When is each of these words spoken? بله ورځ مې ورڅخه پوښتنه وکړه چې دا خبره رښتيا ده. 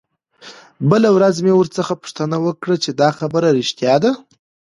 بله 0.89 1.09
ورځ 1.17 1.35
مې 1.45 1.53
ورڅخه 1.55 1.93
پوښتنه 2.01 2.35
وکړه 2.45 2.75
چې 2.83 2.89
دا 3.01 3.09
خبره 3.19 3.47
رښتيا 3.57 3.95
ده. 4.03 4.11